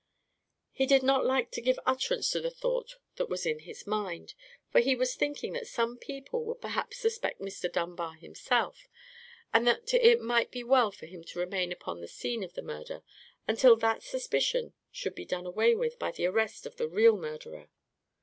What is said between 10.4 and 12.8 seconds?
be well for him to remain upon the scene of the